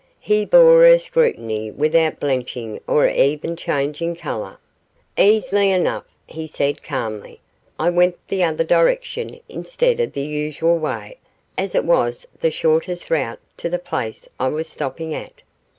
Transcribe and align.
He 0.19 0.45
bore 0.45 0.81
her 0.81 0.97
scrutiny 0.97 1.69
without 1.69 2.19
blenching 2.19 2.79
or 2.87 3.07
even 3.09 3.55
changing 3.55 4.15
colour. 4.15 4.57
'Easily 5.15 5.69
enough,' 5.71 6.11
he 6.25 6.47
said, 6.47 6.81
calmly, 6.81 7.39
'I 7.77 7.89
went 7.91 8.27
the 8.27 8.43
other 8.43 8.63
direction 8.63 9.39
instead 9.47 9.99
of 9.99 10.13
the 10.13 10.21
usual 10.23 10.79
way, 10.79 11.17
as 11.55 11.75
it 11.75 11.85
was 11.85 12.25
the 12.39 12.49
shortest 12.49 13.11
route 13.11 13.39
to 13.57 13.69
the 13.69 13.77
place 13.77 14.27
I 14.39 14.47
was 14.47 14.67
stopping 14.67 15.13
at. 15.13 15.43